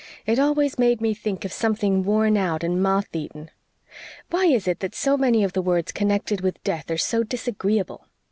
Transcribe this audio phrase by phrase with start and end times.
[0.25, 3.51] It always made me think of something worn out and moth eaten.
[4.31, 8.07] Why is it that so many of the words connected with death are so disagreeable?